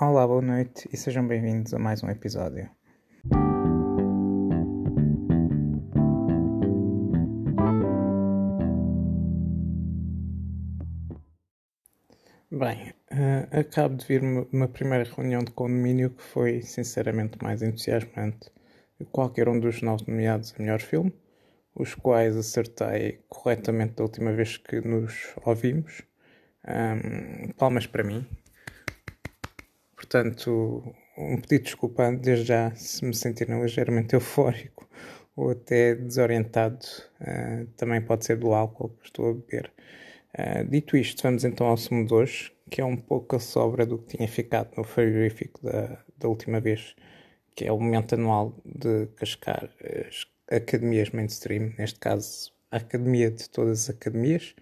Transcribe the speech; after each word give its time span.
Olá, 0.00 0.24
boa 0.24 0.40
noite 0.40 0.88
e 0.92 0.96
sejam 0.96 1.26
bem-vindos 1.26 1.74
a 1.74 1.78
mais 1.78 2.04
um 2.04 2.08
episódio. 2.08 2.70
Bem, 12.48 12.94
uh, 13.10 13.58
acabo 13.58 13.96
de 13.96 14.06
vir 14.06 14.22
uma 14.52 14.68
primeira 14.68 15.02
reunião 15.02 15.42
de 15.42 15.50
condomínio 15.50 16.10
que 16.10 16.22
foi 16.22 16.62
sinceramente 16.62 17.36
mais 17.42 17.60
entusiasmante 17.60 18.52
que 18.96 19.04
qualquer 19.06 19.48
um 19.48 19.58
dos 19.58 19.82
nove 19.82 20.04
nomeados 20.06 20.54
a 20.56 20.62
melhor 20.62 20.78
filme, 20.78 21.12
os 21.74 21.96
quais 21.96 22.36
acertei 22.36 23.24
corretamente 23.28 23.94
da 23.94 24.04
última 24.04 24.32
vez 24.32 24.58
que 24.58 24.80
nos 24.80 25.34
ouvimos. 25.44 26.02
Um, 26.64 27.50
palmas 27.54 27.88
para 27.88 28.04
mim, 28.04 28.24
Portanto, 30.10 30.82
um 31.18 31.36
pedido 31.36 31.58
de 31.58 31.64
desculpa 31.64 32.10
desde 32.10 32.46
já 32.46 32.74
se 32.74 33.04
me 33.04 33.14
sentirem 33.14 33.60
ligeiramente 33.60 34.14
eufórico 34.14 34.88
ou 35.36 35.50
até 35.50 35.94
desorientado. 35.94 36.78
Uh, 37.20 37.66
também 37.76 38.00
pode 38.00 38.24
ser 38.24 38.38
do 38.38 38.54
álcool 38.54 38.88
que 38.88 39.04
estou 39.04 39.28
a 39.28 39.34
beber. 39.34 39.70
Uh, 40.32 40.64
dito 40.66 40.96
isto, 40.96 41.22
vamos 41.22 41.44
então 41.44 41.66
ao 41.66 41.76
sumo 41.76 42.06
de 42.06 42.14
hoje, 42.14 42.50
que 42.70 42.80
é 42.80 42.84
um 42.86 42.96
pouco 42.96 43.36
a 43.36 43.38
sobra 43.38 43.84
do 43.84 43.98
que 43.98 44.16
tinha 44.16 44.26
ficado 44.26 44.70
no 44.78 44.82
frigorífico 44.82 45.62
da, 45.62 46.02
da 46.16 46.26
última 46.26 46.58
vez, 46.58 46.96
que 47.54 47.66
é 47.66 47.72
o 47.72 47.78
momento 47.78 48.14
anual 48.14 48.56
de 48.64 49.08
cascar 49.08 49.68
as 50.08 50.26
academias 50.50 51.10
mainstream, 51.10 51.74
neste 51.76 52.00
caso 52.00 52.50
a 52.70 52.78
Academia 52.78 53.30
de 53.30 53.50
todas 53.50 53.82
as 53.82 53.90
academias, 53.90 54.54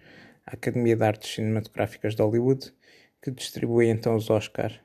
a 0.45 0.55
Academia 0.55 0.97
de 0.97 1.03
Artes 1.05 1.35
Cinematográficas 1.35 2.15
de 2.15 2.21
Hollywood, 2.21 2.73
que 3.21 3.31
distribui 3.31 3.87
então 3.87 4.13
os 4.13 4.29
Oscars 4.29 4.77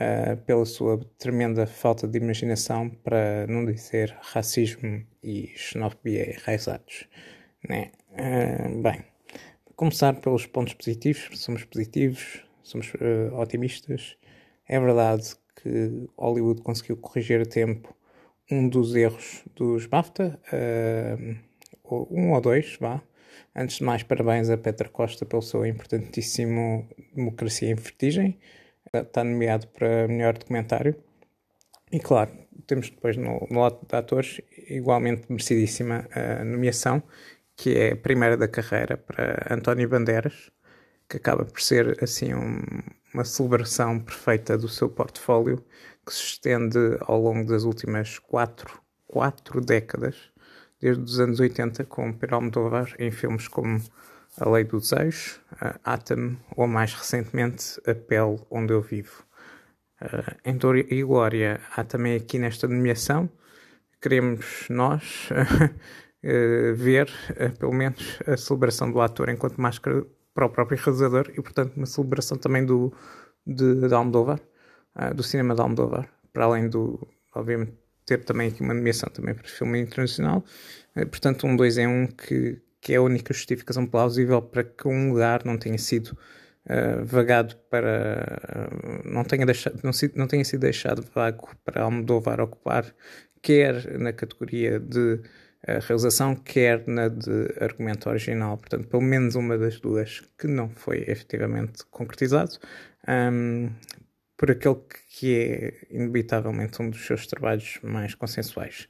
uh, 0.00 0.36
pela 0.44 0.64
sua 0.64 0.98
tremenda 1.18 1.66
falta 1.66 2.08
de 2.08 2.18
imaginação, 2.18 2.88
para 2.88 3.46
não 3.46 3.64
dizer 3.64 4.16
racismo 4.20 5.04
e 5.22 5.52
xenofobia 5.56 6.34
enraizados. 6.34 7.08
Né? 7.68 7.92
Uh, 8.12 8.82
bem, 8.82 9.04
começar 9.76 10.14
pelos 10.20 10.46
pontos 10.46 10.74
positivos, 10.74 11.28
somos 11.38 11.64
positivos, 11.64 12.42
somos 12.62 12.92
uh, 12.94 13.34
otimistas. 13.36 14.16
É 14.66 14.80
verdade 14.80 15.34
que 15.62 16.08
Hollywood 16.16 16.62
conseguiu 16.62 16.96
corrigir 16.96 17.42
a 17.42 17.46
tempo 17.46 17.94
um 18.50 18.68
dos 18.68 18.94
erros 18.96 19.44
dos 19.54 19.86
BAFTA, 19.86 20.40
uh, 20.52 22.06
um 22.10 22.32
ou 22.32 22.40
dois, 22.40 22.76
vá. 22.80 23.02
Antes 23.54 23.78
de 23.78 23.84
mais, 23.84 24.02
parabéns 24.02 24.48
a 24.48 24.56
Petra 24.56 24.88
Costa 24.88 25.26
pelo 25.26 25.42
seu 25.42 25.66
importantíssimo 25.66 26.88
Democracia 27.14 27.70
em 27.70 27.74
Vertigem 27.74 28.38
está 28.92 29.24
nomeado 29.24 29.66
para 29.68 30.08
melhor 30.08 30.36
documentário. 30.36 30.96
E 31.92 31.98
claro, 31.98 32.30
temos 32.66 32.90
depois 32.90 33.16
no, 33.16 33.46
no 33.50 33.60
lote 33.60 33.86
de 33.86 33.96
atores 33.96 34.40
igualmente 34.68 35.26
merecidíssima 35.28 36.06
a 36.12 36.44
nomeação, 36.44 37.02
que 37.56 37.76
é 37.76 37.92
a 37.92 37.96
primeira 37.96 38.36
da 38.36 38.48
carreira 38.48 38.96
para 38.96 39.46
António 39.50 39.88
Bandeiras, 39.88 40.50
que 41.08 41.16
acaba 41.16 41.44
por 41.44 41.60
ser 41.60 42.02
assim 42.02 42.32
um, 42.32 42.60
uma 43.12 43.24
celebração 43.24 43.98
perfeita 43.98 44.56
do 44.56 44.68
seu 44.68 44.88
portfólio, 44.88 45.64
que 46.06 46.14
se 46.14 46.22
estende 46.22 46.78
ao 47.00 47.20
longo 47.20 47.48
das 47.50 47.64
últimas 47.64 48.18
quatro, 48.18 48.80
quatro 49.06 49.60
décadas, 49.60 50.16
desde 50.80 51.02
os 51.02 51.20
anos 51.20 51.40
80, 51.40 51.84
com 51.84 52.12
Pedro 52.12 52.36
Almodóvar 52.36 52.94
em 52.98 53.10
filmes 53.10 53.48
como 53.48 53.82
a 54.38 54.48
Lei 54.48 54.64
do 54.64 54.78
Desejo, 54.78 55.40
Atom 55.84 56.36
ou 56.56 56.66
mais 56.66 56.94
recentemente 56.94 57.80
A 57.86 57.94
Pele 57.94 58.40
Onde 58.50 58.72
Eu 58.72 58.82
Vivo. 58.82 59.24
Uh, 60.00 60.34
em 60.46 60.56
Dor 60.56 60.78
e 60.78 61.02
Glória 61.02 61.60
há 61.76 61.84
também 61.84 62.16
aqui 62.16 62.38
nesta 62.38 62.66
nomeação, 62.66 63.28
queremos 64.00 64.66
nós 64.70 65.28
uh, 65.30 65.74
ver 66.74 67.10
uh, 67.32 67.54
pelo 67.58 67.74
menos 67.74 68.18
a 68.26 68.34
celebração 68.34 68.90
do 68.90 68.98
ator 69.00 69.28
enquanto 69.28 69.60
máscara 69.60 70.06
para 70.32 70.46
o 70.46 70.48
próprio 70.48 70.78
realizador 70.78 71.30
e 71.36 71.42
portanto 71.42 71.76
uma 71.76 71.84
celebração 71.84 72.38
também 72.38 72.64
do, 72.64 72.90
de, 73.46 73.88
de 73.88 73.94
Almodóvar, 73.94 74.40
do 75.14 75.22
cinema 75.22 75.54
de 75.54 75.60
Almodóvar, 75.60 76.08
para 76.32 76.44
além 76.44 76.68
do, 76.68 77.06
obviamente, 77.34 77.74
ter 78.06 78.24
também 78.24 78.48
aqui 78.48 78.62
uma 78.62 78.74
nomeação 78.74 79.08
também 79.10 79.34
para 79.34 79.46
filme 79.46 79.80
internacional, 79.80 80.42
portanto 80.94 81.46
um 81.46 81.54
dois 81.54 81.78
em 81.78 81.86
um 81.86 82.06
que, 82.06 82.60
que 82.80 82.94
é 82.94 82.96
a 82.96 83.02
única 83.02 83.32
justificação 83.34 83.86
plausível 83.86 84.40
para 84.40 84.64
que 84.64 84.88
um 84.88 85.10
lugar 85.10 85.44
não 85.44 85.58
tenha 85.58 85.78
sido 85.78 86.16
uh, 86.66 87.04
vagado 87.04 87.56
para. 87.70 88.70
Uh, 89.04 89.08
não, 89.08 89.24
tenha 89.24 89.44
deixado, 89.44 89.80
não, 89.82 89.90
não, 90.14 90.26
tenha 90.26 90.44
sido 90.44 90.60
deixado 90.60 91.04
vago 91.14 91.50
para 91.64 91.82
Almodóvar 91.82 92.40
ocupar, 92.40 92.94
quer 93.42 93.98
na 93.98 94.12
categoria 94.12 94.80
de 94.80 95.14
uh, 95.14 95.20
realização, 95.86 96.34
quer 96.34 96.86
na 96.86 97.08
de 97.08 97.54
argumento 97.60 98.08
original. 98.08 98.56
Portanto, 98.56 98.88
pelo 98.88 99.02
menos 99.02 99.34
uma 99.34 99.58
das 99.58 99.78
duas 99.78 100.22
que 100.38 100.46
não 100.46 100.70
foi 100.70 101.04
efetivamente 101.06 101.84
concretizado. 101.90 102.52
Um, 103.08 103.70
por 104.40 104.50
aquele 104.50 104.76
que 105.10 105.36
é 105.36 105.86
inevitavelmente 105.90 106.80
um 106.80 106.88
dos 106.88 107.04
seus 107.04 107.26
trabalhos 107.26 107.78
mais 107.82 108.14
consensuais. 108.14 108.88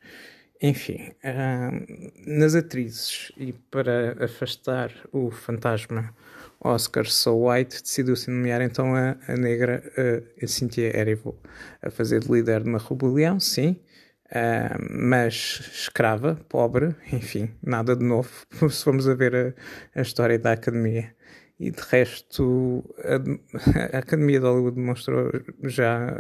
Enfim, 0.63 1.11
uh, 1.25 2.31
nas 2.31 2.55
atrizes 2.55 3.33
e 3.39 3.53
para 3.71 4.23
afastar 4.23 4.93
o 5.11 5.31
fantasma 5.31 6.15
Oscar 6.61 7.07
So 7.07 7.49
White, 7.49 7.83
decidiu-se 7.83 8.31
nomear 8.31 8.61
então 8.61 8.95
a, 8.95 9.17
a 9.27 9.37
negra 9.37 9.83
a, 9.97 10.45
a 10.45 10.47
Cynthia 10.47 10.95
Erivo 10.95 11.41
a 11.81 11.91
fazer 11.91 12.21
de 12.21 12.31
líder 12.31 12.63
de 12.63 12.69
uma 12.69 12.79
rebelião, 12.79 13.41
sim, 13.41 13.81
uh, 14.27 14.77
mas 14.91 15.63
escrava, 15.73 16.35
pobre, 16.47 16.95
enfim, 17.11 17.51
nada 17.63 17.97
de 17.97 18.05
novo, 18.05 18.31
se 18.71 18.85
vamos 18.85 19.09
a 19.09 19.15
ver 19.15 19.35
a, 19.35 19.99
a 19.99 20.03
história 20.03 20.39
da 20.39 20.53
academia. 20.53 21.15
E 21.59 21.71
de 21.71 21.81
resto, 21.91 22.83
a, 22.99 23.97
a 23.97 23.99
Academia 23.99 24.41
de 24.41 24.47
Hollywood 24.47 24.77
demonstrou 24.77 25.31
já, 25.65 26.11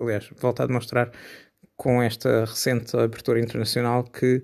aliás, 0.00 0.28
volta 0.40 0.64
a 0.64 0.66
demonstrar 0.66 1.12
com 1.80 2.02
esta 2.02 2.44
recente 2.44 2.94
abertura 2.94 3.40
internacional 3.40 4.04
que 4.04 4.42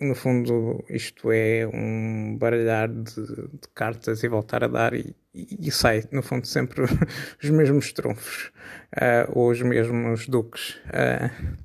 no 0.00 0.14
fundo 0.14 0.84
isto 0.88 1.32
é 1.32 1.66
um 1.66 2.38
baralhar 2.38 2.88
de, 2.88 3.26
de 3.26 3.68
cartas 3.74 4.22
e 4.22 4.28
voltar 4.28 4.62
a 4.62 4.68
dar 4.68 4.94
e, 4.94 5.16
e, 5.34 5.68
sai 5.72 6.04
no 6.12 6.22
fundo 6.22 6.46
sempre 6.46 6.84
os 7.42 7.50
mesmos 7.50 7.92
trunfos 7.92 8.52
uh, 8.96 9.32
ou 9.32 9.50
os 9.50 9.60
mesmos 9.62 10.28
duques. 10.28 10.76
Uh, 10.86 11.58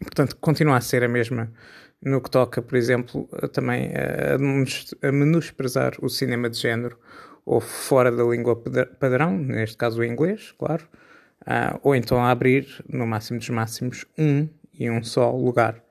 portanto 0.00 0.36
continua 0.36 0.76
a 0.76 0.80
ser 0.80 1.02
a 1.02 1.08
mesma 1.08 1.52
no 2.00 2.20
que 2.20 2.30
toca 2.30 2.62
por 2.62 2.76
exemplo 2.76 3.28
também 3.52 3.90
a, 3.96 5.08
a 5.08 5.10
menosprezar 5.10 5.94
o 6.00 6.08
cinema 6.08 6.48
de 6.48 6.56
género 6.56 6.96
ou 7.44 7.60
fora 7.60 8.12
da 8.12 8.22
língua 8.22 8.54
padrão 9.00 9.36
neste 9.36 9.76
caso 9.76 10.00
o 10.00 10.04
inglês 10.04 10.52
claro 10.56 10.88
uh, 11.42 11.78
ou 11.82 11.94
então 11.94 12.24
abrir, 12.24 12.66
no 12.88 13.06
máximo 13.06 13.38
dos 13.38 13.48
máximos, 13.50 14.04
um 14.18 14.48
e 14.72 14.90
um 14.90 15.02
só 15.02 15.30
lugar, 15.30 15.82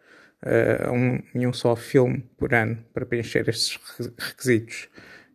uh, 0.43 0.91
um 0.91 1.21
e 1.33 1.47
um 1.47 1.53
só 1.53 1.75
filme 1.75 2.29
por 2.37 2.53
ano 2.53 2.77
para 2.93 3.05
preencher 3.05 3.47
estes 3.47 3.79
requisitos. 4.17 4.89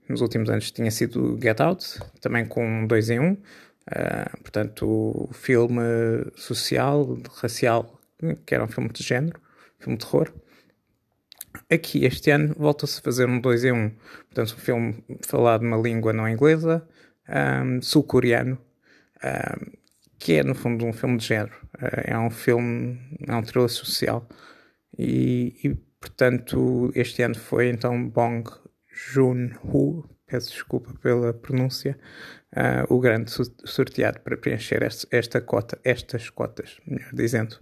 Nos 0.08 0.20
últimos 0.20 0.48
anos 0.50 0.70
tinha 0.70 0.90
sido 0.90 1.38
Get 1.42 1.60
Out, 1.60 2.00
também 2.20 2.46
com 2.46 2.86
dois 2.86 3.10
em 3.10 3.18
um, 3.18 3.32
uh, 3.32 4.40
portanto, 4.40 5.28
filme 5.32 5.82
social, 6.36 7.18
racial, 7.40 8.00
que 8.44 8.54
era 8.54 8.64
um 8.64 8.68
filme 8.68 8.88
de 8.90 9.02
género, 9.02 9.40
filme 9.78 9.98
de 9.98 10.04
terror. 10.04 10.32
Aqui, 11.70 12.04
este 12.04 12.30
ano, 12.30 12.54
volta-se 12.56 13.00
a 13.00 13.02
fazer 13.02 13.28
um 13.28 13.40
2 13.40 13.64
em 13.64 13.72
1. 13.72 13.76
Um. 13.76 13.90
Portanto, 14.26 14.54
um 14.54 14.60
filme 14.60 15.04
falado 15.26 15.62
numa 15.62 15.76
língua 15.76 16.12
não 16.12 16.28
inglesa, 16.28 16.86
um, 17.28 17.80
sul-coreano, 17.82 18.58
um, 19.24 19.76
que 20.18 20.34
é 20.34 20.42
no 20.42 20.54
fundo 20.54 20.84
um 20.84 20.92
filme 20.92 21.18
de 21.18 21.26
género. 21.26 21.54
Eh, 21.80 22.12
é 22.12 22.18
um 22.18 22.30
filme, 22.30 22.98
é 23.26 23.34
um 23.34 23.42
thriller 23.42 23.68
social. 23.68 24.26
E, 24.98 25.54
e 25.62 25.74
portanto, 26.00 26.90
este 26.94 27.22
ano 27.22 27.34
foi 27.36 27.68
então 27.68 28.08
Bong 28.08 28.48
Joon-ho, 28.88 30.08
peço 30.26 30.50
desculpa 30.50 30.92
pela 31.00 31.32
pronúncia, 31.34 31.98
uh, 32.56 32.94
o 32.94 32.98
grande 32.98 33.30
sorteado 33.64 34.20
para 34.20 34.36
preencher 34.36 34.82
este, 34.82 35.06
esta 35.10 35.40
cota, 35.40 35.78
estas 35.84 36.30
cotas, 36.30 36.78
melhor 36.86 37.10
dizendo. 37.12 37.58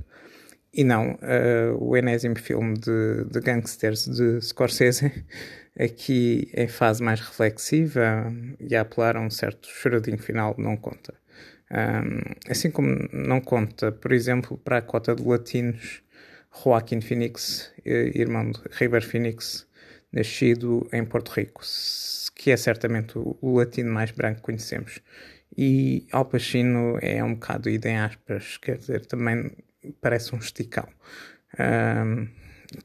E 0.72 0.82
não 0.82 1.12
uh, 1.12 1.76
o 1.78 1.96
enésimo 1.96 2.38
filme 2.38 2.74
de, 2.74 3.24
de 3.24 3.40
gangsters 3.40 4.06
de 4.06 4.40
Scorsese, 4.40 5.24
aqui 5.78 6.50
em 6.54 6.68
fase 6.68 7.02
mais 7.02 7.20
reflexiva 7.20 8.32
e 8.60 8.76
a 8.76 8.82
apelar 8.82 9.16
a 9.16 9.20
um 9.20 9.30
certo 9.30 9.68
choradinho 9.68 10.18
final, 10.18 10.54
não 10.56 10.76
conta. 10.76 11.14
Assim 12.48 12.70
como 12.70 13.08
não 13.12 13.40
conta, 13.40 13.90
por 13.90 14.12
exemplo, 14.12 14.56
para 14.58 14.78
a 14.78 14.82
cota 14.82 15.14
de 15.14 15.22
latinos, 15.22 16.02
Joaquim 16.62 17.00
Phoenix, 17.00 17.72
eh, 17.84 18.12
irmão 18.14 18.50
de 18.50 18.60
River 18.70 19.04
Phoenix, 19.04 19.66
nascido 20.12 20.88
em 20.92 21.04
Porto 21.04 21.30
Rico, 21.30 21.62
que 22.34 22.50
é 22.52 22.56
certamente 22.56 23.14
o, 23.16 23.56
latino 23.58 23.92
mais 23.92 24.12
branco 24.12 24.36
que 24.36 24.42
conhecemos. 24.42 25.00
E 25.56 26.06
Al 26.12 26.24
Pacino 26.24 26.98
é 27.00 27.22
um 27.22 27.34
bocado 27.34 27.68
idem 27.68 27.98
aspas, 27.98 28.56
quer 28.58 28.78
dizer, 28.78 29.06
também 29.06 29.50
parece 30.00 30.34
um 30.34 30.38
esticão. 30.38 30.88
Um, 31.58 32.28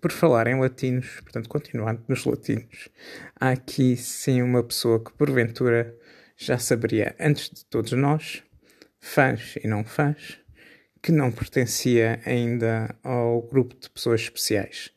por 0.01 0.11
falar 0.11 0.47
em 0.47 0.59
latinos, 0.59 1.19
portanto, 1.21 1.49
continuando 1.49 2.01
nos 2.07 2.25
latinos, 2.25 2.89
há 3.39 3.51
aqui 3.51 3.95
sim 3.95 4.41
uma 4.41 4.63
pessoa 4.63 5.03
que 5.03 5.11
porventura 5.13 5.95
já 6.39 6.57
saberia 6.57 7.13
antes 7.19 7.49
de 7.49 7.65
todos 7.65 7.91
nós, 7.91 8.41
fãs 8.97 9.57
e 9.61 9.67
não 9.67 9.83
fãs, 9.83 10.39
que 11.01 11.11
não 11.11 11.31
pertencia 11.31 12.21
ainda 12.25 12.95
ao 13.03 13.41
grupo 13.41 13.75
de 13.77 13.89
pessoas 13.89 14.21
especiais. 14.21 14.91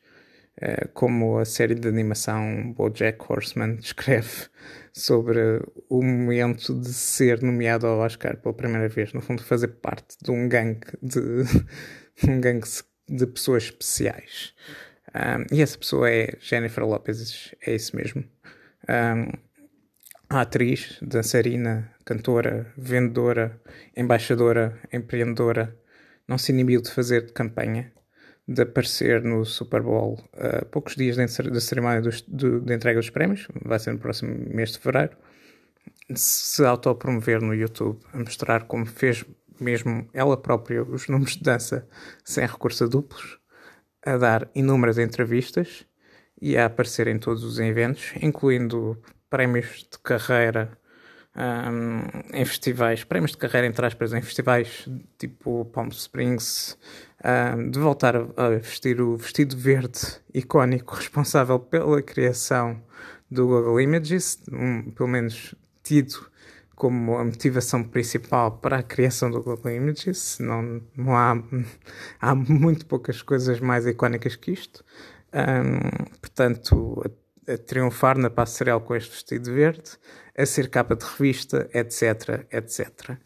Eh, 0.61 0.87
como 0.93 1.39
a 1.39 1.45
série 1.45 1.75
de 1.75 1.87
animação 1.87 2.71
BoJack 2.73 3.19
Horseman 3.27 3.75
descreve 3.81 4.47
sobre 4.93 5.61
o 5.89 6.01
momento 6.01 6.79
de 6.79 6.93
ser 6.93 7.41
nomeado 7.41 7.87
ao 7.87 7.99
Oscar 7.99 8.37
pela 8.37 8.53
primeira 8.53 8.87
vez, 8.87 9.11
no 9.11 9.21
fundo 9.21 9.43
fazer 9.43 9.67
parte 9.67 10.15
de 10.23 10.31
um 10.31 10.47
gangue 10.47 10.87
de, 11.01 11.19
um 12.29 12.39
gangue 12.39 12.67
de 13.09 13.27
pessoas 13.27 13.63
especiais. 13.63 14.53
Um, 15.13 15.55
e 15.55 15.61
essa 15.61 15.77
pessoa 15.77 16.09
é 16.09 16.37
Jennifer 16.39 16.85
Lopez, 16.85 17.53
é 17.65 17.75
isso 17.75 17.95
mesmo. 17.95 18.23
Um, 18.87 19.52
atriz, 20.41 20.97
dançarina, 21.01 21.91
cantora, 22.05 22.71
vendedora, 22.77 23.61
embaixadora, 23.95 24.79
empreendedora, 24.91 25.77
não 26.27 26.37
se 26.37 26.51
inibiu 26.51 26.81
de 26.81 26.91
fazer 26.91 27.25
de 27.25 27.33
campanha, 27.33 27.91
de 28.47 28.61
aparecer 28.61 29.23
no 29.23 29.45
Super 29.45 29.81
Bowl 29.81 30.19
a 30.33 30.65
poucos 30.65 30.95
dias 30.95 31.15
da 31.17 31.59
cerimónia 31.59 32.01
de 32.01 32.73
entrega 32.73 32.99
dos 32.99 33.09
prémios, 33.09 33.47
vai 33.63 33.79
ser 33.79 33.93
no 33.93 33.99
próximo 33.99 34.33
mês 34.53 34.71
de 34.71 34.79
fevereiro, 34.79 35.15
se 36.13 36.63
autopromover 36.63 37.41
no 37.41 37.53
YouTube, 37.53 37.99
a 38.11 38.17
mostrar 38.17 38.63
como 38.63 38.85
fez 38.85 39.25
mesmo 39.59 40.07
ela 40.13 40.35
própria 40.35 40.83
os 40.83 41.07
números 41.07 41.37
de 41.37 41.43
dança 41.43 41.87
sem 42.23 42.45
recurso 42.45 42.83
a 42.83 42.87
duplos, 42.87 43.39
a 44.05 44.17
dar 44.17 44.49
inúmeras 44.53 44.97
entrevistas 44.97 45.85
e 46.41 46.57
a 46.57 46.65
aparecer 46.65 47.07
em 47.07 47.17
todos 47.17 47.43
os 47.43 47.59
eventos, 47.59 48.13
incluindo 48.21 49.01
prémios 49.33 49.87
de 49.91 49.97
carreira 49.97 50.77
um, 51.35 52.37
em 52.37 52.45
festivais, 52.45 53.03
prémios 53.03 53.31
de 53.31 53.37
carreira 53.37 53.65
entre 53.65 53.83
aspas, 53.83 54.13
em 54.13 54.21
festivais 54.21 54.87
tipo 55.17 55.65
Palm 55.73 55.87
Springs, 55.87 56.77
um, 57.25 57.71
de 57.71 57.79
voltar 57.79 58.15
a 58.15 58.49
vestir 58.49 59.01
o 59.01 59.17
vestido 59.17 59.57
verde 59.57 59.99
icónico 60.35 60.93
responsável 60.93 61.57
pela 61.57 61.99
criação 62.03 62.79
do 63.31 63.47
Google 63.47 63.81
Images, 63.81 64.39
um, 64.51 64.91
pelo 64.91 65.09
menos 65.09 65.55
tido 65.81 66.29
como 66.75 67.17
a 67.17 67.23
motivação 67.23 67.83
principal 67.83 68.59
para 68.59 68.77
a 68.77 68.83
criação 68.83 69.31
do 69.31 69.41
Google 69.41 69.71
Images. 69.71 70.37
Não, 70.37 70.79
não 70.95 71.17
há, 71.17 71.43
há 72.21 72.35
muito 72.35 72.85
poucas 72.85 73.23
coisas 73.23 73.59
mais 73.59 73.87
icónicas 73.87 74.35
que 74.35 74.51
isto. 74.51 74.85
Um, 75.33 76.05
portanto, 76.21 77.03
a, 77.47 77.57
triunfar 77.57 78.17
na 78.17 78.29
passarela 78.29 78.79
com 78.79 78.95
este 78.95 79.11
vestido 79.11 79.53
verde, 79.53 79.91
a 80.37 80.45
ser 80.45 80.69
capa 80.69 80.95
de 80.95 81.05
revista, 81.05 81.69
etc, 81.73 82.45
etc. 82.51 83.17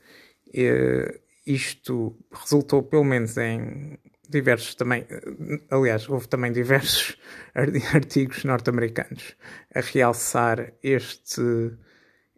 E, 0.53 1.21
isto 1.45 2.17
resultou 2.31 2.83
pelo 2.83 3.05
menos 3.05 3.37
em 3.37 3.97
diversos 4.29 4.75
também, 4.75 5.07
aliás, 5.71 6.09
houve 6.09 6.27
também 6.27 6.51
diversos 6.51 7.17
artigos 7.93 8.43
norte-americanos 8.43 9.35
a 9.73 9.79
realçar 9.79 10.73
este 10.83 11.71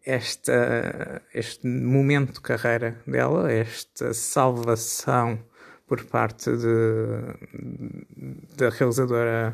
esta, 0.05 1.21
este 1.33 1.67
momento 1.67 2.33
de 2.33 2.41
carreira 2.41 2.99
dela, 3.05 3.51
esta 3.51 4.13
salvação 4.13 5.43
por 5.87 6.03
parte 6.05 6.49
da 8.55 8.69
realizadora 8.69 9.53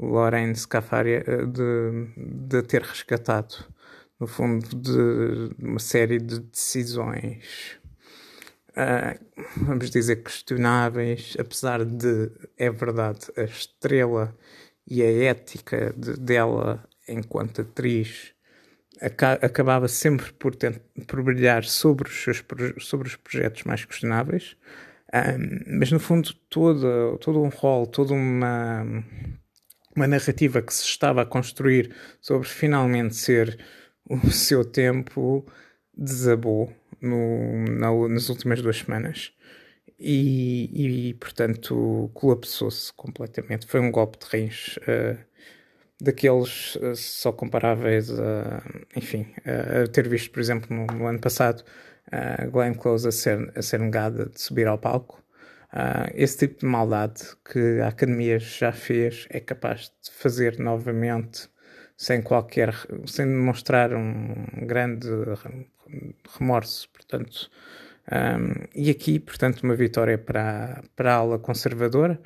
Lorraine 0.00 0.56
Scafaria 0.56 1.22
de, 1.46 2.08
de 2.16 2.62
ter 2.62 2.82
rescatado, 2.82 3.54
no 4.18 4.26
fundo, 4.26 4.66
de 4.76 5.54
uma 5.58 5.78
série 5.78 6.18
de 6.18 6.40
decisões, 6.40 7.78
uh, 8.70 9.18
vamos 9.56 9.90
dizer, 9.90 10.22
questionáveis, 10.22 11.36
apesar 11.38 11.84
de, 11.84 12.30
é 12.56 12.70
verdade, 12.70 13.26
a 13.36 13.42
estrela 13.42 14.36
e 14.86 15.02
a 15.02 15.24
ética 15.24 15.94
de, 15.96 16.14
dela 16.18 16.84
enquanto 17.08 17.62
atriz 17.62 18.34
acabava 19.00 19.88
sempre 19.88 20.30
por, 20.34 20.54
por 21.06 21.22
brilhar 21.22 21.64
sobre 21.64 22.08
os, 22.08 22.22
seus, 22.22 22.44
sobre 22.78 23.08
os 23.08 23.16
projetos 23.16 23.64
mais 23.64 23.84
questionáveis, 23.84 24.56
um, 25.12 25.78
mas 25.78 25.90
no 25.90 25.98
fundo 25.98 26.34
todo, 26.50 27.16
todo 27.18 27.40
um 27.42 27.48
rol, 27.48 27.86
toda 27.86 28.12
uma, 28.12 28.84
uma 29.94 30.06
narrativa 30.06 30.62
que 30.62 30.72
se 30.72 30.84
estava 30.84 31.22
a 31.22 31.26
construir 31.26 31.94
sobre 32.20 32.48
finalmente 32.48 33.14
ser 33.16 33.58
o 34.08 34.18
seu 34.30 34.64
tempo 34.64 35.46
desabou 35.94 36.72
no, 37.00 37.64
na, 37.66 38.08
nas 38.08 38.28
últimas 38.28 38.62
duas 38.62 38.78
semanas. 38.78 39.32
E, 39.98 41.10
e 41.10 41.14
portanto 41.14 42.10
colapsou-se 42.14 42.92
completamente. 42.94 43.66
Foi 43.66 43.80
um 43.80 43.90
golpe 43.90 44.18
de 44.18 44.26
rins 44.34 44.78
uh, 44.78 45.18
daqueles 46.00 46.76
uh, 46.76 46.96
só 46.96 47.30
comparáveis 47.32 48.10
a, 48.10 48.62
enfim, 48.96 49.26
a, 49.44 49.82
a, 49.82 49.86
ter 49.88 50.08
visto, 50.08 50.30
por 50.30 50.40
exemplo, 50.40 50.74
no, 50.74 50.86
no 50.86 51.06
ano 51.06 51.20
passado, 51.20 51.62
a 52.10 52.46
Glenn 52.46 52.74
Close 52.74 53.06
a 53.06 53.12
ser, 53.12 53.52
a 53.54 53.60
ser 53.60 53.80
negada 53.80 54.26
de 54.26 54.40
subir 54.40 54.66
ao 54.66 54.78
palco. 54.78 55.19
Uh, 55.72 56.10
esse 56.14 56.38
tipo 56.38 56.60
de 56.60 56.66
maldade 56.66 57.22
que 57.44 57.80
a 57.80 57.88
Academia 57.88 58.38
já 58.38 58.72
fez 58.72 59.26
é 59.30 59.38
capaz 59.38 59.92
de 60.02 60.10
fazer 60.10 60.58
novamente 60.58 61.48
sem 61.96 62.22
qualquer, 62.22 62.74
sem 63.06 63.26
demonstrar 63.26 63.94
um 63.94 64.66
grande 64.66 65.06
remorso, 66.38 66.88
portanto, 66.90 67.50
um, 68.10 68.66
e 68.74 68.90
aqui, 68.90 69.20
portanto, 69.20 69.60
uma 69.62 69.76
vitória 69.76 70.18
para, 70.18 70.82
para 70.96 71.14
a 71.14 71.16
ala 71.16 71.38
conservadora 71.38 72.20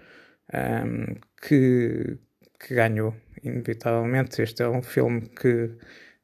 um, 0.54 1.14
que, 1.42 2.18
que 2.58 2.74
ganhou 2.74 3.14
inevitavelmente. 3.42 4.40
Este 4.40 4.62
é 4.62 4.68
um 4.68 4.82
filme 4.82 5.28
que 5.28 5.76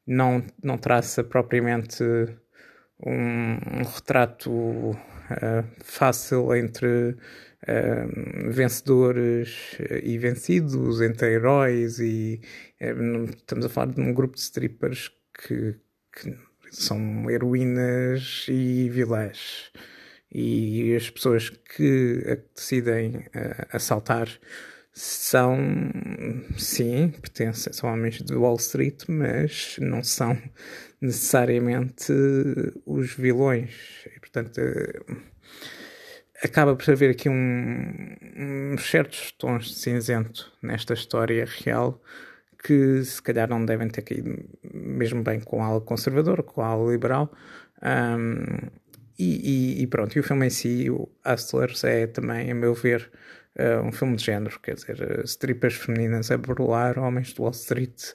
não, 0.07 0.43
não 0.63 0.77
traça 0.77 1.23
propriamente 1.23 2.03
um, 3.05 3.53
um 3.79 3.83
retrato 3.83 4.97
fácil 5.83 6.55
entre 6.55 6.87
uh, 6.87 8.51
vencedores 8.51 9.77
e 10.03 10.17
vencidos, 10.17 11.01
entre 11.01 11.33
heróis, 11.33 11.99
e 11.99 12.41
estamos 12.79 13.65
a 13.65 13.69
falar 13.69 13.93
de 13.93 14.01
um 14.01 14.13
grupo 14.13 14.35
de 14.35 14.41
strippers 14.41 15.11
que, 15.33 15.75
que 16.13 16.35
são 16.71 17.29
heroínas 17.29 18.45
e 18.49 18.89
vilãs. 18.89 19.71
E 20.33 20.95
as 20.95 21.09
pessoas 21.09 21.49
que 21.49 22.41
decidem 22.55 23.25
assaltar 23.69 24.29
são, 24.93 25.57
sim, 26.57 27.09
pertencem, 27.09 27.71
são 27.71 27.91
homens 27.91 28.21
de 28.21 28.35
Wall 28.35 28.57
Street, 28.57 29.03
mas 29.07 29.77
não 29.79 30.03
são 30.03 30.37
necessariamente 30.99 32.11
os 32.85 33.13
vilões. 33.13 34.05
E, 34.15 34.19
portanto, 34.19 34.59
eh, 34.59 34.99
acaba 36.43 36.75
por 36.75 36.91
haver 36.91 37.11
aqui 37.11 37.29
um, 37.29 38.15
uns 38.73 38.89
certos 38.89 39.31
tons 39.33 39.65
de 39.67 39.75
cinzento 39.75 40.51
nesta 40.61 40.93
história 40.93 41.45
real 41.45 42.01
que 42.63 43.03
se 43.03 43.21
calhar 43.21 43.49
não 43.49 43.65
devem 43.65 43.89
ter 43.89 44.01
caído 44.03 44.37
mesmo 44.73 45.23
bem 45.23 45.39
com 45.39 45.63
a 45.63 45.67
ala 45.67 45.81
conservadora, 45.81 46.43
com 46.43 46.61
a 46.61 46.67
ala 46.67 46.91
liberal. 46.91 47.31
Um, 47.81 48.69
e, 49.17 49.77
e, 49.79 49.83
e, 49.83 49.87
pronto, 49.87 50.15
e 50.15 50.19
o 50.19 50.23
filme 50.23 50.47
em 50.47 50.49
si, 50.49 50.89
o 50.89 51.09
Hustlers, 51.25 51.83
é 51.83 52.07
também, 52.07 52.51
a 52.51 52.55
meu 52.55 52.73
ver, 52.73 53.11
uh, 53.59 53.85
um 53.85 53.91
filme 53.91 54.15
de 54.15 54.25
género, 54.25 54.59
quer 54.59 54.75
dizer, 54.75 55.01
uh, 55.01 55.23
strippers 55.23 55.75
femininas 55.75 56.31
a 56.31 56.37
burlar 56.37 56.97
homens 56.99 57.33
de 57.33 57.41
Wall 57.41 57.51
Street. 57.51 58.13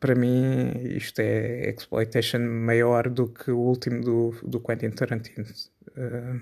Para 0.00 0.14
mim, 0.14 0.72
isto 0.96 1.20
é 1.20 1.70
exploitation 1.70 2.40
maior 2.40 3.08
do 3.08 3.28
que 3.28 3.50
o 3.50 3.58
último 3.58 4.00
do, 4.00 4.34
do 4.42 4.60
Quentin 4.60 4.90
Tarantino. 4.90 5.46
Uh, 5.96 6.40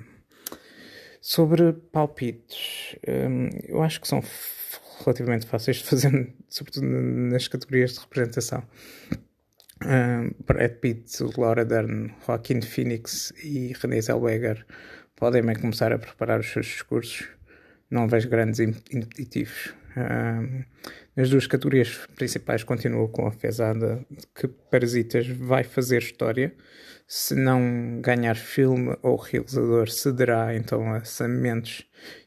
sobre 1.20 1.73
palpites, 1.92 2.97
um, 3.06 3.50
eu 3.68 3.82
acho 3.82 4.00
que 4.00 4.09
são 4.09 4.23
relativamente 5.04 5.47
fáceis 5.47 5.78
de 5.78 5.85
fazer, 5.85 6.35
sobretudo 6.49 6.87
nas 6.87 7.47
categorias 7.49 7.94
de 7.94 8.00
representação. 8.00 8.62
Um, 9.82 10.30
Brad 10.44 10.73
Pitt, 10.73 11.23
Laura 11.38 11.64
Dern, 11.64 12.14
Joaquin 12.26 12.61
Phoenix 12.61 13.32
e 13.42 13.75
Renée 13.80 14.02
Zellweger 14.02 14.66
podem 15.16 15.42
começar 15.54 15.92
a 15.92 15.99
preparar 15.99 16.40
os 16.40 16.50
seus 16.50 16.66
discursos 16.66 17.28
não 17.90 18.09
vejo 18.09 18.28
grandes 18.28 18.61
impeditivos. 18.61 19.75
Um, 19.97 20.64
nas 21.16 21.28
duas 21.28 21.47
categorias 21.47 21.99
principais 22.14 22.62
continuo 22.62 23.09
com 23.09 23.26
a 23.26 23.32
fezada 23.32 24.04
que 24.35 24.47
Parasitas 24.47 25.26
vai 25.26 25.64
fazer 25.64 25.99
história, 25.99 26.54
Se 27.06 27.35
não 27.35 28.00
ganhar 28.00 28.37
filme 28.37 28.97
ou 29.02 29.16
realizador, 29.16 29.90
cederá 29.90 30.54
então 30.54 30.94
a 30.94 31.02
Sam 31.02 31.40
Mendes 31.40 31.85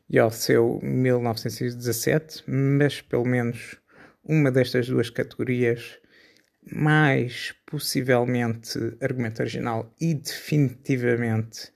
e 0.10 0.20
ao 0.20 0.30
seu 0.30 0.80
1917, 0.84 2.44
mas 2.46 3.02
pelo 3.02 3.26
menos 3.26 3.78
uma 4.24 4.52
destas 4.52 4.88
duas 4.88 5.10
categorias, 5.10 5.98
mais 6.72 7.54
possivelmente 7.66 8.78
argumento 9.02 9.42
original 9.42 9.94
e 10.00 10.14
definitivamente 10.14 11.72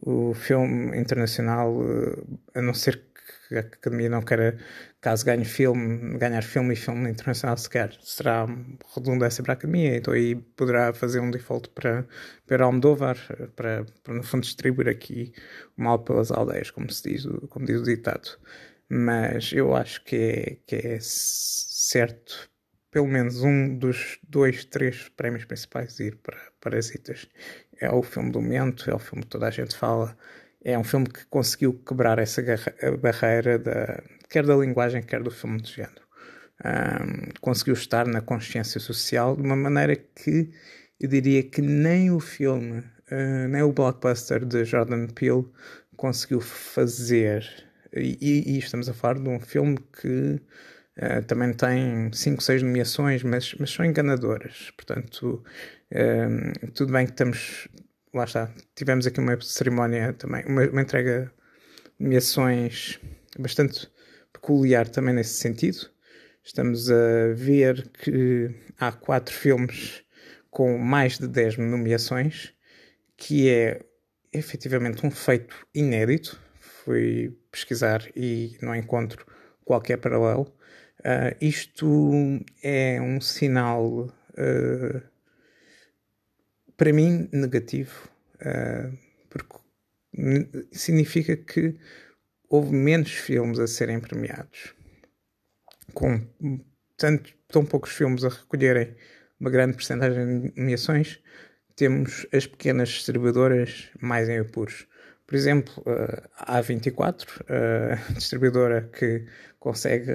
o 0.00 0.32
filme 0.34 0.96
internacional, 0.96 1.76
eh, 1.82 2.58
a 2.58 2.62
não 2.62 2.72
ser 2.74 3.07
que 3.48 3.56
a 3.56 3.60
Academia 3.60 4.08
não 4.08 4.22
queira, 4.22 4.58
caso 5.00 5.24
ganhe 5.24 5.44
filme, 5.44 6.18
ganhar 6.18 6.42
filme 6.42 6.74
e 6.74 6.76
filme 6.76 7.10
internacional 7.10 7.56
sequer, 7.56 7.96
será 8.00 8.46
redundância 8.94 9.42
para 9.42 9.54
a 9.54 9.56
Academia, 9.56 9.96
então 9.96 10.14
aí 10.14 10.34
poderá 10.34 10.92
fazer 10.92 11.20
um 11.20 11.30
default 11.30 11.70
para, 11.70 12.06
para 12.46 12.64
Almodóvar, 12.64 13.16
para, 13.56 13.84
para 14.02 14.14
no 14.14 14.22
fundo 14.22 14.42
distribuir 14.42 14.88
aqui 14.88 15.32
o 15.76 15.82
mal 15.82 15.98
pelas 16.00 16.30
aldeias, 16.30 16.70
como 16.70 16.90
se 16.90 17.10
diz, 17.10 17.26
como 17.48 17.66
diz 17.66 17.80
o 17.80 17.84
ditado. 17.84 18.38
Mas 18.88 19.52
eu 19.52 19.74
acho 19.76 20.04
que 20.04 20.16
é, 20.16 20.56
que 20.66 20.76
é 20.76 20.98
certo 21.00 22.50
pelo 22.90 23.06
menos 23.06 23.42
um 23.42 23.76
dos 23.76 24.18
dois, 24.26 24.64
três 24.64 25.08
prémios 25.10 25.44
principais 25.44 26.00
ir 26.00 26.16
para 26.16 26.38
Parasitas. 26.60 27.28
É 27.80 27.90
o 27.90 28.02
filme 28.02 28.32
do 28.32 28.40
momento, 28.40 28.90
é 28.90 28.94
o 28.94 28.98
filme 28.98 29.22
que 29.22 29.28
toda 29.28 29.46
a 29.46 29.50
gente 29.50 29.76
fala, 29.76 30.16
é 30.64 30.78
um 30.78 30.84
filme 30.84 31.06
que 31.06 31.24
conseguiu 31.26 31.74
quebrar 31.74 32.18
essa 32.18 32.42
barreira 33.00 33.58
da, 33.58 34.02
quer 34.28 34.44
da 34.44 34.56
linguagem, 34.56 35.02
quer 35.02 35.22
do 35.22 35.30
filme 35.30 35.60
de 35.60 35.72
género. 35.72 36.08
Um, 36.64 37.30
conseguiu 37.40 37.74
estar 37.74 38.06
na 38.06 38.20
consciência 38.20 38.80
social 38.80 39.36
de 39.36 39.42
uma 39.42 39.54
maneira 39.54 39.94
que 39.94 40.50
eu 41.00 41.08
diria 41.08 41.42
que 41.42 41.62
nem 41.62 42.10
o 42.10 42.18
filme, 42.18 42.80
uh, 42.80 43.48
nem 43.48 43.62
o 43.62 43.72
blockbuster 43.72 44.44
de 44.44 44.64
Jordan 44.64 45.06
Peele 45.06 45.46
conseguiu 45.96 46.40
fazer. 46.40 47.46
E, 47.94 48.18
e, 48.20 48.58
estamos 48.58 48.88
a 48.88 48.92
falar 48.92 49.20
de 49.20 49.28
um 49.28 49.38
filme 49.38 49.78
que 50.00 50.40
uh, 50.98 51.22
também 51.26 51.52
tem 51.52 52.12
5, 52.12 52.42
6 52.42 52.62
nomeações, 52.64 53.22
mas, 53.22 53.54
mas 53.54 53.70
são 53.70 53.84
enganadoras. 53.84 54.72
Portanto, 54.76 55.42
tudo 56.74 56.92
bem 56.92 57.06
que 57.06 57.12
estamos 57.12 57.68
lá 58.12 58.24
está, 58.24 58.52
tivemos 58.74 59.06
aqui 59.06 59.20
uma 59.20 59.40
cerimónia 59.40 60.12
também, 60.12 60.44
uma, 60.46 60.66
uma 60.68 60.82
entrega 60.82 61.32
de 61.98 62.04
nomeações 62.04 62.98
bastante 63.38 63.88
peculiar 64.32 64.88
também 64.88 65.14
nesse 65.14 65.34
sentido. 65.34 65.90
Estamos 66.44 66.90
a 66.90 67.34
ver 67.34 67.88
que 67.88 68.54
há 68.78 68.90
quatro 68.90 69.34
filmes 69.34 70.02
com 70.50 70.78
mais 70.78 71.18
de 71.18 71.28
10 71.28 71.58
nomeações, 71.58 72.54
que 73.16 73.50
é 73.50 73.80
efetivamente 74.32 75.04
um 75.06 75.10
feito 75.10 75.54
inédito. 75.74 76.40
Fui 76.58 77.36
pesquisar 77.50 78.08
e 78.16 78.56
não 78.62 78.74
encontro 78.74 79.26
qualquer 79.64 79.98
paralelo. 79.98 80.52
Uh, 81.00 81.36
isto 81.40 82.10
é 82.62 83.00
um 83.00 83.20
sinal 83.20 84.06
uh, 84.06 85.02
para 86.78 86.92
mim, 86.92 87.28
negativo, 87.32 88.08
uh, 88.36 88.96
porque 89.28 89.58
significa 90.72 91.36
que 91.36 91.76
houve 92.48 92.72
menos 92.72 93.10
filmes 93.10 93.58
a 93.58 93.66
serem 93.66 94.00
premiados, 94.00 94.74
com 95.92 96.24
tanto, 96.96 97.34
tão 97.48 97.66
poucos 97.66 97.90
filmes 97.90 98.24
a 98.24 98.28
recolherem 98.28 98.94
uma 99.40 99.50
grande 99.50 99.74
porcentagem 99.74 100.40
de 100.40 100.52
nomeações, 100.56 101.20
temos 101.74 102.26
as 102.32 102.46
pequenas 102.46 102.88
distribuidoras 102.88 103.88
mais 104.00 104.28
em 104.28 104.38
apuros. 104.38 104.86
Por 105.26 105.34
exemplo, 105.34 105.84
a 106.38 106.60
A24, 106.60 107.26
a 107.48 107.94
distribuidora 108.14 108.88
que 108.92 109.26
consegue 109.58 110.10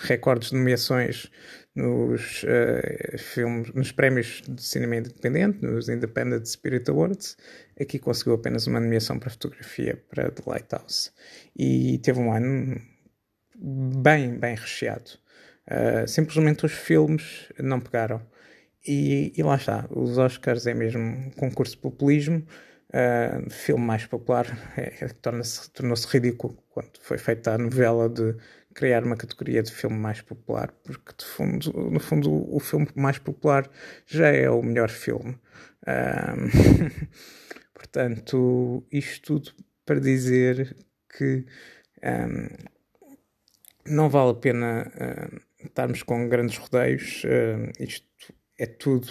recordes 0.00 0.50
de 0.50 0.56
nomeações 0.56 1.30
nos 1.78 2.42
uh, 2.42 3.18
filmes, 3.18 3.72
nos 3.72 3.92
prémios 3.92 4.42
de 4.48 4.60
cinema 4.60 4.96
independente, 4.96 5.62
nos 5.62 5.88
Independent 5.88 6.44
Spirit 6.44 6.90
Awards. 6.90 7.36
Aqui 7.80 8.00
conseguiu 8.00 8.34
apenas 8.34 8.66
uma 8.66 8.80
nomeação 8.80 9.18
para 9.18 9.30
fotografia 9.30 10.02
para 10.10 10.30
The 10.30 10.42
Lighthouse 10.44 11.12
e 11.56 11.98
teve 11.98 12.18
um 12.18 12.32
ano 12.32 12.80
bem, 13.56 14.36
bem 14.36 14.56
recheado. 14.56 15.12
Uh, 15.70 16.08
simplesmente 16.08 16.66
os 16.66 16.72
filmes 16.72 17.48
não 17.60 17.78
pegaram. 17.78 18.20
E, 18.84 19.32
e, 19.36 19.42
lá 19.42 19.56
está, 19.56 19.86
os 19.90 20.18
Oscars 20.18 20.66
é 20.66 20.74
mesmo 20.74 21.30
concurso 21.36 21.76
de 21.76 21.82
populismo. 21.82 22.44
Uh, 22.88 23.50
filme 23.50 23.84
mais 23.84 24.06
popular 24.06 24.46
é, 24.74 25.08
tornou-se 25.20 25.70
tornou 25.72 25.94
ridículo 26.08 26.56
quando 26.70 26.90
foi 27.02 27.18
feita 27.18 27.52
a 27.52 27.58
novela 27.58 28.08
de 28.08 28.34
criar 28.78 29.02
uma 29.02 29.16
categoria 29.16 29.60
de 29.60 29.72
filme 29.72 29.96
mais 29.96 30.20
popular, 30.20 30.70
porque 30.84 31.12
de 31.18 31.24
fundo, 31.24 31.72
no 31.90 31.98
fundo 31.98 32.30
o 32.54 32.60
filme 32.60 32.86
mais 32.94 33.18
popular 33.18 33.68
já 34.06 34.28
é 34.28 34.48
o 34.48 34.62
melhor 34.62 34.88
filme. 34.88 35.36
Um, 35.84 37.08
portanto, 37.74 38.86
isto 38.92 39.40
tudo 39.40 39.50
para 39.84 39.98
dizer 39.98 40.76
que 41.16 41.44
um, 42.04 42.48
não 43.84 44.08
vale 44.08 44.30
a 44.30 44.34
pena 44.34 44.92
uh, 44.94 45.40
estarmos 45.66 46.04
com 46.04 46.28
grandes 46.28 46.56
rodeios, 46.56 47.24
isto 47.80 48.32
é 48.56 48.66
tudo 48.66 49.08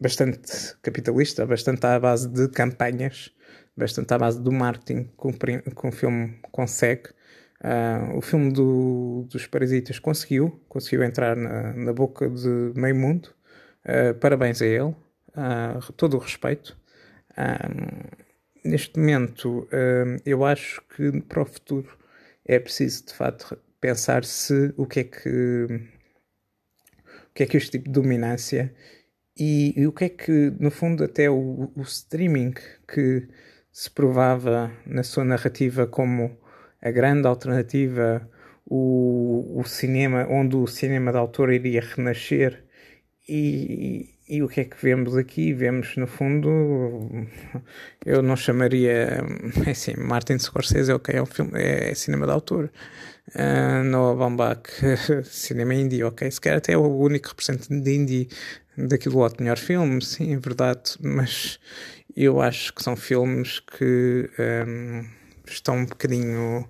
bastante 0.00 0.76
capitalista, 0.82 1.44
bastante 1.44 1.84
à 1.84 1.98
base 1.98 2.28
de 2.28 2.48
campanhas, 2.48 3.32
bastante 3.76 4.14
à 4.14 4.18
base 4.18 4.40
do 4.40 4.52
marketing 4.52 5.10
que 5.16 5.86
o 5.88 5.90
filme 5.90 6.38
consegue. 6.52 7.10
Uh, 7.62 8.18
o 8.18 8.20
filme 8.20 8.52
do, 8.52 9.24
dos 9.30 9.46
Parasitas 9.46 10.00
conseguiu, 10.00 10.60
conseguiu 10.68 11.04
entrar 11.04 11.36
na, 11.36 11.72
na 11.74 11.92
boca 11.92 12.28
de 12.28 12.72
meio 12.74 12.96
mundo. 12.96 13.28
Uh, 13.84 14.14
parabéns 14.18 14.60
a 14.60 14.66
ele, 14.66 14.82
uh, 14.90 15.92
todo 15.96 16.16
o 16.16 16.18
respeito. 16.18 16.76
neste 18.64 18.98
momento, 18.98 19.68
eu 20.26 20.44
acho 20.44 20.82
que 20.94 21.20
para 21.22 21.42
o 21.42 21.46
futuro 21.46 21.96
é 22.44 22.58
preciso 22.58 23.06
de 23.06 23.14
facto 23.14 23.56
pensar 23.80 24.24
se 24.24 24.74
o 24.76 24.86
que 24.86 25.00
é 25.00 25.04
que 25.04 25.66
o 27.30 27.34
que 27.34 27.42
é 27.44 27.46
que 27.46 27.56
este 27.56 27.72
tipo 27.72 27.86
de 27.86 27.92
dominância 27.92 28.74
e, 29.36 29.72
e 29.80 29.86
o 29.86 29.92
que 29.92 30.04
é 30.04 30.08
que, 30.08 30.52
no 30.60 30.70
fundo, 30.70 31.02
até 31.04 31.30
o, 31.30 31.72
o 31.74 31.82
streaming 31.82 32.54
que 32.86 33.26
se 33.72 33.90
provava 33.90 34.70
na 34.86 35.02
sua 35.02 35.24
narrativa 35.24 35.86
como 35.86 36.36
a 36.82 36.90
grande 36.90 37.26
alternativa, 37.28 38.28
o, 38.66 39.60
o 39.60 39.64
cinema, 39.64 40.26
onde 40.28 40.56
o 40.56 40.66
cinema 40.66 41.12
de 41.12 41.18
autor 41.18 41.52
iria 41.52 41.80
renascer. 41.80 42.64
E, 43.28 44.08
e, 44.28 44.36
e 44.38 44.42
o 44.42 44.48
que 44.48 44.60
é 44.60 44.64
que 44.64 44.76
vemos 44.82 45.16
aqui? 45.16 45.52
Vemos, 45.52 45.96
no 45.96 46.06
fundo, 46.06 46.48
eu 48.04 48.20
não 48.22 48.36
chamaria, 48.36 49.20
é 49.66 49.70
assim, 49.70 49.94
Martin 49.96 50.38
Scorsese, 50.38 50.92
ok, 50.92 51.14
é 51.14 51.22
um 51.22 51.26
filme, 51.26 51.52
é, 51.54 51.90
é 51.90 51.94
cinema 51.94 52.26
de 52.26 52.32
autor. 52.32 52.70
Uh, 53.36 53.84
Noah 53.84 54.16
Baumbach, 54.16 54.68
cinema 55.24 55.74
indie, 55.74 56.02
ok, 56.02 56.28
se 56.30 56.40
calhar 56.40 56.58
até 56.58 56.72
é 56.72 56.76
o 56.76 56.82
único 56.82 57.28
representante 57.28 57.80
de 57.80 57.94
indie 57.94 58.28
daquilo 58.76 59.18
outro 59.18 59.42
melhor 59.42 59.58
filme, 59.58 60.02
sim, 60.02 60.34
é 60.34 60.38
verdade, 60.38 60.96
mas 61.00 61.60
eu 62.16 62.40
acho 62.40 62.74
que 62.74 62.82
são 62.82 62.96
filmes 62.96 63.60
que 63.60 64.28
um, 64.66 65.04
estão 65.46 65.76
um 65.76 65.86
bocadinho. 65.86 66.68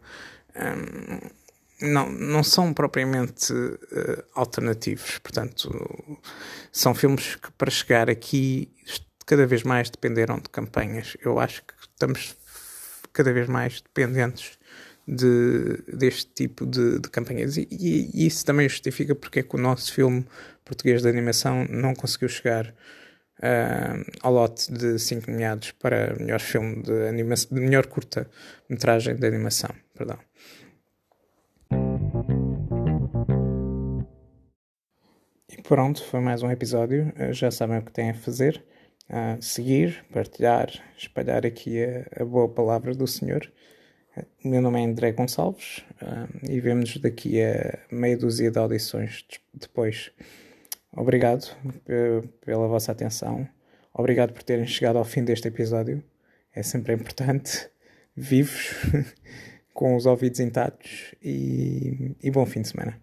Um, 0.56 1.42
não, 1.80 2.08
não 2.12 2.44
são 2.44 2.72
propriamente 2.72 3.52
uh, 3.52 4.24
alternativos, 4.34 5.18
portanto, 5.18 6.20
são 6.70 6.94
filmes 6.94 7.34
que 7.34 7.50
para 7.52 7.70
chegar 7.70 8.08
aqui 8.08 8.70
cada 9.26 9.46
vez 9.46 9.64
mais 9.64 9.90
dependeram 9.90 10.36
de 10.36 10.48
campanhas. 10.48 11.16
Eu 11.24 11.40
acho 11.40 11.62
que 11.62 11.74
estamos 11.80 12.36
cada 13.12 13.32
vez 13.32 13.48
mais 13.48 13.80
dependentes 13.80 14.58
de, 15.06 15.82
deste 15.88 16.30
tipo 16.32 16.66
de, 16.66 16.98
de 16.98 17.08
campanhas. 17.10 17.56
E, 17.56 17.66
e, 17.70 18.26
isso 18.26 18.44
também 18.44 18.68
justifica 18.68 19.14
porque 19.14 19.40
é 19.40 19.42
que 19.42 19.56
o 19.56 19.58
nosso 19.58 19.92
filme 19.92 20.24
português 20.64 21.02
de 21.02 21.08
animação 21.08 21.66
não 21.68 21.94
conseguiu 21.94 22.28
chegar 22.28 22.72
uh, 23.38 24.04
ao 24.22 24.32
lote 24.32 24.72
de 24.72 24.98
5 24.98 25.30
nomeados 25.30 25.72
para 25.72 26.14
melhor 26.18 26.40
filme 26.40 26.82
de 26.82 27.08
animação, 27.08 27.56
de 27.56 27.60
melhor 27.60 27.86
curta-metragem 27.86 29.16
de 29.16 29.26
animação. 29.26 29.70
Perdão. 29.96 30.18
E 35.50 35.62
pronto, 35.62 36.02
foi 36.04 36.20
mais 36.20 36.42
um 36.42 36.50
episódio. 36.50 37.12
Uh, 37.16 37.32
já 37.32 37.50
sabem 37.50 37.78
o 37.78 37.82
que 37.82 37.92
têm 37.92 38.10
a 38.10 38.14
fazer. 38.14 38.64
Uh, 39.10 39.42
seguir, 39.42 40.04
partilhar, 40.12 40.70
espalhar 40.96 41.44
aqui 41.44 41.84
a, 41.84 42.22
a 42.22 42.24
boa 42.24 42.48
palavra 42.48 42.94
do 42.94 43.06
Senhor. 43.06 43.52
O 44.44 44.48
meu 44.48 44.60
nome 44.60 44.80
é 44.80 44.84
André 44.84 45.12
Gonçalves 45.12 45.78
uh, 46.02 46.50
e 46.50 46.60
vemos-nos 46.60 46.98
daqui 46.98 47.42
a 47.42 47.78
meia 47.90 48.16
dúzia 48.16 48.50
de 48.50 48.58
audições 48.58 49.24
depois. 49.54 50.10
Obrigado 50.94 51.46
pela 52.40 52.68
vossa 52.68 52.92
atenção. 52.92 53.48
Obrigado 53.94 54.32
por 54.32 54.42
terem 54.42 54.66
chegado 54.66 54.96
ao 54.96 55.04
fim 55.04 55.24
deste 55.24 55.48
episódio. 55.48 56.02
É 56.54 56.62
sempre 56.62 56.92
importante, 56.94 57.70
vivos, 58.14 58.74
com 59.72 59.96
os 59.96 60.06
ouvidos 60.06 60.40
intactos 60.40 61.14
e, 61.22 62.14
e 62.22 62.30
bom 62.30 62.44
fim 62.44 62.62
de 62.62 62.68
semana. 62.68 63.00